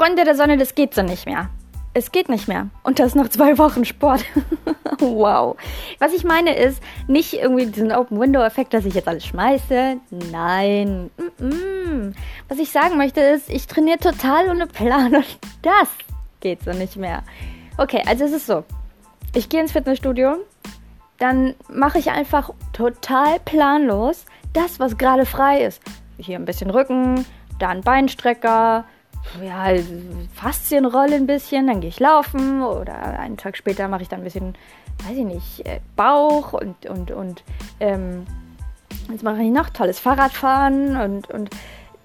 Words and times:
Freunde 0.00 0.24
der 0.24 0.34
Sonne, 0.34 0.56
das 0.56 0.74
geht 0.74 0.94
so 0.94 1.02
nicht 1.02 1.26
mehr. 1.26 1.50
Es 1.92 2.10
geht 2.10 2.30
nicht 2.30 2.48
mehr. 2.48 2.70
Und 2.84 2.98
das 2.98 3.14
noch 3.14 3.28
zwei 3.28 3.58
Wochen 3.58 3.84
Sport. 3.84 4.24
wow. 4.98 5.58
Was 5.98 6.14
ich 6.14 6.24
meine 6.24 6.56
ist, 6.56 6.82
nicht 7.06 7.34
irgendwie 7.34 7.66
diesen 7.66 7.92
Open-Window-Effekt, 7.92 8.72
dass 8.72 8.86
ich 8.86 8.94
jetzt 8.94 9.08
alles 9.08 9.26
schmeiße. 9.26 9.98
Nein. 10.32 11.10
Mm 11.18 11.44
-mm. 11.44 12.14
Was 12.48 12.58
ich 12.58 12.70
sagen 12.70 12.96
möchte 12.96 13.20
ist, 13.20 13.50
ich 13.50 13.66
trainiere 13.66 13.98
total 13.98 14.48
ohne 14.48 14.66
Plan 14.66 15.16
und 15.16 15.38
das 15.60 15.88
geht 16.40 16.62
so 16.62 16.70
nicht 16.70 16.96
mehr. 16.96 17.22
Okay, 17.76 18.02
also 18.06 18.24
es 18.24 18.32
ist 18.32 18.46
so. 18.46 18.64
Ich 19.34 19.50
gehe 19.50 19.60
ins 19.60 19.72
Fitnessstudio, 19.72 20.38
dann 21.18 21.54
mache 21.68 21.98
ich 21.98 22.10
einfach 22.10 22.54
total 22.72 23.38
planlos 23.44 24.24
das, 24.54 24.80
was 24.80 24.96
gerade 24.96 25.26
frei 25.26 25.62
ist. 25.62 25.82
Hier 26.16 26.38
ein 26.38 26.46
bisschen 26.46 26.70
Rücken, 26.70 27.26
dann 27.58 27.82
Beinstrecker, 27.82 28.86
ja, 29.42 29.68
Faszienrolle 30.34 31.16
ein 31.16 31.26
bisschen, 31.26 31.66
dann 31.66 31.80
gehe 31.80 31.90
ich 31.90 32.00
laufen 32.00 32.62
oder 32.62 32.94
einen 33.18 33.36
Tag 33.36 33.56
später 33.56 33.88
mache 33.88 34.02
ich 34.02 34.08
dann 34.08 34.20
ein 34.20 34.24
bisschen, 34.24 34.54
weiß 35.06 35.16
ich 35.16 35.24
nicht, 35.24 35.66
äh, 35.66 35.80
Bauch 35.96 36.52
und, 36.52 36.86
und, 36.86 37.10
und 37.10 37.42
ähm, 37.80 38.26
jetzt 39.10 39.22
mache 39.22 39.42
ich 39.42 39.50
noch 39.50 39.70
tolles 39.70 40.00
Fahrradfahren 40.00 40.96
und, 40.96 41.30
und 41.30 41.50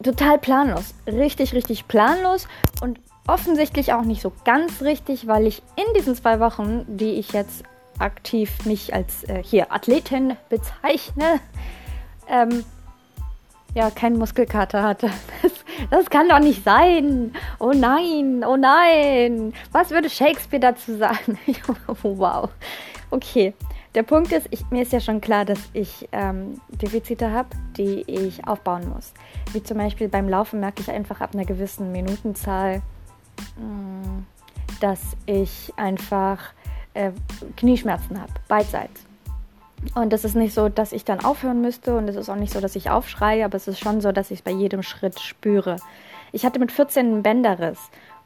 total 0.03 0.37
planlos. 0.37 0.93
Richtig, 1.07 1.53
richtig 1.53 1.87
planlos 1.87 2.47
und 2.81 2.99
offensichtlich 3.27 3.93
auch 3.93 4.03
nicht 4.03 4.21
so 4.21 4.31
ganz 4.43 4.81
richtig, 4.81 5.27
weil 5.27 5.47
ich 5.47 5.61
in 5.75 5.93
diesen 5.95 6.15
zwei 6.15 6.39
Wochen, 6.39 6.85
die 6.87 7.13
ich 7.13 7.31
jetzt 7.31 7.63
aktiv 7.97 8.65
mich 8.65 8.93
als 8.93 9.23
äh, 9.23 9.41
hier 9.43 9.71
Athletin 9.71 10.35
bezeichne, 10.49 11.39
ähm, 12.27 12.63
ja, 13.73 13.89
keinen 13.89 14.17
Muskelkater 14.17 14.83
hatte. 14.83 15.09
Das, 15.41 15.51
das, 15.89 16.09
kann 16.09 16.29
doch 16.29 16.39
nicht 16.39 16.63
sein. 16.63 17.33
Oh 17.59 17.71
nein, 17.75 18.43
oh 18.45 18.55
nein. 18.55 19.53
Was 19.71 19.91
würde 19.91 20.09
Shakespeare 20.09 20.59
dazu 20.61 20.97
sagen? 20.97 21.37
wow. 22.03 22.49
Okay. 23.11 23.53
Der 23.95 24.03
Punkt 24.03 24.33
ist, 24.33 24.47
ich, 24.51 24.69
mir 24.71 24.81
ist 24.81 24.91
ja 24.91 24.99
schon 24.99 25.21
klar, 25.21 25.45
dass 25.45 25.59
ich 25.71 26.09
ähm, 26.11 26.59
Defizite 26.67 27.31
habe, 27.31 27.47
die 27.77 28.01
ich 28.07 28.45
aufbauen 28.45 28.89
muss. 28.89 29.13
Wie 29.53 29.63
zum 29.63 29.77
Beispiel 29.77 30.09
beim 30.09 30.27
Laufen 30.27 30.59
merke 30.59 30.81
ich 30.81 30.91
einfach 30.91 31.21
ab 31.21 31.29
einer 31.33 31.45
gewissen 31.45 31.93
Minutenzahl, 31.93 32.81
mh, 33.57 33.65
mm, 33.65 34.25
dass 34.81 34.99
ich 35.25 35.71
einfach 35.77 36.39
äh, 36.93 37.11
Knieschmerzen 37.55 38.19
habe, 38.19 38.33
beidseits. 38.49 39.05
Und 39.93 40.13
es 40.13 40.25
ist 40.25 40.35
nicht 40.35 40.53
so, 40.53 40.69
dass 40.69 40.93
ich 40.93 41.05
dann 41.05 41.23
aufhören 41.23 41.61
müsste 41.61 41.97
und 41.97 42.07
es 42.07 42.15
ist 42.15 42.29
auch 42.29 42.35
nicht 42.35 42.53
so, 42.53 42.59
dass 42.59 42.75
ich 42.75 42.89
aufschreie, 42.89 43.45
aber 43.45 43.55
es 43.55 43.67
ist 43.67 43.79
schon 43.79 44.01
so, 44.01 44.11
dass 44.11 44.31
ich 44.31 44.39
es 44.39 44.43
bei 44.43 44.51
jedem 44.51 44.83
Schritt 44.83 45.19
spüre. 45.19 45.77
Ich 46.31 46.45
hatte 46.45 46.59
mit 46.59 46.71
14 46.71 47.05
einen 47.05 47.23
Bänderriss 47.23 47.79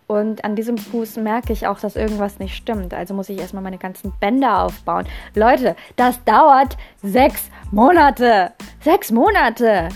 und 0.09 0.43
an 0.43 0.55
diesem 0.55 0.79
Fuß 0.79 1.17
merke 1.17 1.53
ich 1.53 1.67
auch, 1.67 1.79
dass 1.79 1.95
irgendwas 1.95 2.39
nicht 2.39 2.55
stimmt. 2.55 2.95
Also 2.95 3.13
muss 3.13 3.29
ich 3.29 3.37
erstmal 3.37 3.61
meine 3.61 3.77
ganzen 3.77 4.11
Bänder 4.19 4.63
aufbauen. 4.63 5.05
Leute, 5.35 5.75
das 5.97 6.23
dauert 6.23 6.77
sechs 7.03 7.51
Monate. 7.69 8.51
Sechs 8.81 9.11
Monate. 9.11 9.89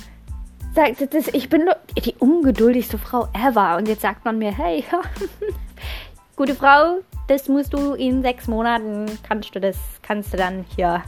Ich 1.33 1.49
bin 1.49 1.67
die 1.97 2.13
ungeduldigste 2.19 2.99
Frau 2.99 3.27
ever. 3.33 3.77
Und 3.77 3.87
jetzt 3.87 4.01
sagt 4.01 4.23
man 4.23 4.37
mir, 4.37 4.55
hey, 4.55 4.83
gute 6.35 6.53
Frau, 6.53 6.99
das 7.27 7.47
musst 7.49 7.73
du 7.73 7.93
in 7.93 8.21
sechs 8.21 8.47
Monaten, 8.47 9.05
kannst 9.27 9.55
du 9.55 9.59
das, 9.59 9.77
kannst 10.03 10.31
du 10.33 10.37
dann 10.37 10.65
hier 10.75 11.01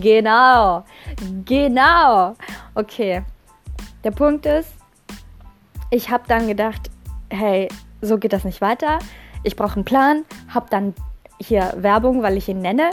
Genau, 0.00 0.84
genau. 1.44 2.34
Okay, 2.74 3.22
der 4.04 4.10
Punkt 4.10 4.46
ist, 4.46 4.72
ich 5.90 6.10
habe 6.10 6.24
dann 6.28 6.46
gedacht, 6.46 6.90
hey, 7.30 7.68
so 8.00 8.18
geht 8.18 8.32
das 8.32 8.44
nicht 8.44 8.60
weiter. 8.60 8.98
Ich 9.42 9.56
brauche 9.56 9.76
einen 9.76 9.84
Plan, 9.84 10.24
habe 10.48 10.66
dann 10.70 10.94
hier 11.38 11.72
Werbung, 11.76 12.22
weil 12.22 12.36
ich 12.36 12.48
ihn 12.48 12.60
nenne, 12.60 12.90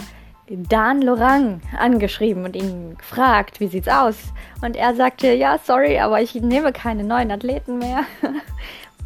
Dan 0.50 1.02
Lorang 1.04 1.62
angeschrieben 1.78 2.44
und 2.44 2.56
ihn 2.56 2.98
gefragt, 2.98 3.60
wie 3.60 3.68
sieht's 3.68 3.88
aus? 3.88 4.16
Und 4.62 4.76
er 4.76 4.96
sagte, 4.96 5.32
ja, 5.32 5.60
sorry, 5.64 6.00
aber 6.00 6.22
ich 6.22 6.34
nehme 6.36 6.74
keine 6.74 7.04
neuen 7.04 7.32
Athleten 7.32 7.78
mehr. 7.78 8.04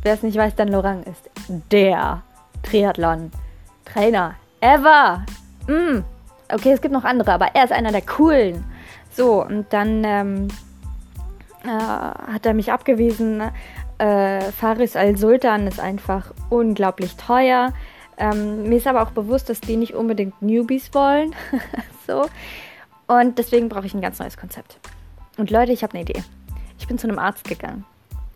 Wer 0.03 0.13
es 0.13 0.23
nicht 0.23 0.37
weiß, 0.37 0.55
Dan 0.55 0.69
Lorang 0.69 1.03
ist 1.03 1.29
der 1.69 2.21
Triathlon-Trainer 2.63 4.35
ever. 4.61 5.25
Mm, 5.67 6.03
Okay, 6.53 6.71
es 6.71 6.81
gibt 6.81 6.93
noch 6.93 7.03
andere, 7.03 7.33
aber 7.33 7.55
er 7.55 7.63
ist 7.63 7.71
einer 7.71 7.91
der 7.91 8.01
coolen. 8.01 8.63
So, 9.11 9.43
und 9.43 9.71
dann 9.71 10.03
ähm, 10.03 10.47
äh, 11.63 11.69
hat 11.69 12.45
er 12.45 12.53
mich 12.53 12.71
abgewiesen. 12.71 13.41
Äh, 13.97 14.41
Faris 14.51 14.95
al-Sultan 14.95 15.67
ist 15.67 15.79
einfach 15.79 16.31
unglaublich 16.49 17.15
teuer. 17.15 17.73
Ähm, 18.17 18.63
mir 18.69 18.77
ist 18.77 18.87
aber 18.87 19.01
auch 19.01 19.11
bewusst, 19.11 19.49
dass 19.49 19.61
die 19.61 19.77
nicht 19.77 19.93
unbedingt 19.93 20.41
Newbies 20.41 20.93
wollen. 20.93 21.33
so. 22.07 22.25
Und 23.07 23.37
deswegen 23.37 23.69
brauche 23.69 23.85
ich 23.85 23.93
ein 23.93 24.01
ganz 24.01 24.19
neues 24.19 24.37
Konzept. 24.37 24.79
Und 25.37 25.49
Leute, 25.49 25.71
ich 25.71 25.83
habe 25.83 25.93
eine 25.93 26.03
Idee. 26.03 26.23
Ich 26.77 26.87
bin 26.87 26.97
zu 26.97 27.07
einem 27.07 27.19
Arzt 27.19 27.47
gegangen. 27.47 27.85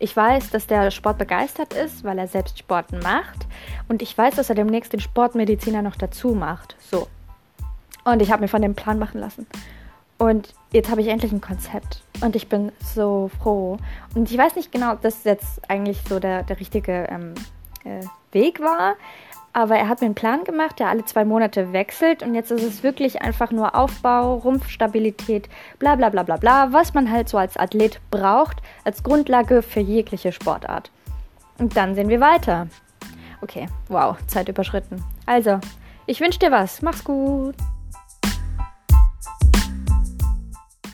Ich 0.00 0.16
weiß, 0.16 0.50
dass 0.50 0.66
der 0.66 0.90
Sport 0.90 1.18
begeistert 1.18 1.74
ist, 1.74 2.04
weil 2.04 2.18
er 2.18 2.28
selbst 2.28 2.58
Sport 2.58 2.92
macht. 3.02 3.46
Und 3.88 4.00
ich 4.02 4.16
weiß, 4.16 4.36
dass 4.36 4.48
er 4.48 4.54
demnächst 4.54 4.92
den 4.92 5.00
Sportmediziner 5.00 5.82
noch 5.82 5.96
dazu 5.96 6.34
macht. 6.34 6.76
So. 6.80 7.08
Und 8.12 8.22
ich 8.22 8.32
habe 8.32 8.42
mir 8.42 8.48
von 8.48 8.62
dem 8.62 8.74
Plan 8.74 8.98
machen 8.98 9.20
lassen. 9.20 9.46
Und 10.16 10.54
jetzt 10.72 10.90
habe 10.90 11.00
ich 11.00 11.08
endlich 11.08 11.30
ein 11.30 11.40
Konzept. 11.40 12.02
Und 12.22 12.34
ich 12.34 12.48
bin 12.48 12.72
so 12.82 13.30
froh. 13.40 13.76
Und 14.14 14.30
ich 14.30 14.38
weiß 14.38 14.56
nicht 14.56 14.72
genau, 14.72 14.92
ob 14.92 15.02
das 15.02 15.24
jetzt 15.24 15.70
eigentlich 15.70 16.00
so 16.08 16.18
der, 16.18 16.42
der 16.42 16.58
richtige 16.58 17.06
ähm, 17.10 17.34
äh, 17.84 18.00
Weg 18.32 18.60
war. 18.60 18.94
Aber 19.52 19.76
er 19.76 19.88
hat 19.88 20.00
mir 20.00 20.06
einen 20.06 20.14
Plan 20.14 20.44
gemacht, 20.44 20.78
der 20.78 20.88
alle 20.88 21.04
zwei 21.04 21.24
Monate 21.24 21.72
wechselt. 21.72 22.22
Und 22.22 22.34
jetzt 22.34 22.50
ist 22.50 22.62
es 22.62 22.82
wirklich 22.82 23.22
einfach 23.22 23.50
nur 23.50 23.74
Aufbau, 23.74 24.36
Rumpfstabilität, 24.36 25.48
bla 25.78 25.94
bla 25.94 26.08
bla 26.08 26.22
bla 26.22 26.36
bla, 26.36 26.72
was 26.72 26.94
man 26.94 27.10
halt 27.10 27.28
so 27.28 27.38
als 27.38 27.56
Athlet 27.56 28.00
braucht, 28.10 28.56
als 28.84 29.02
Grundlage 29.02 29.62
für 29.62 29.80
jegliche 29.80 30.32
Sportart. 30.32 30.90
Und 31.58 31.76
dann 31.76 31.94
sehen 31.94 32.08
wir 32.08 32.20
weiter. 32.20 32.68
Okay, 33.42 33.66
wow, 33.88 34.16
Zeit 34.26 34.48
überschritten. 34.48 35.04
Also, 35.26 35.60
ich 36.06 36.20
wünsche 36.20 36.38
dir 36.38 36.50
was. 36.50 36.82
Mach's 36.82 37.04
gut. 37.04 37.54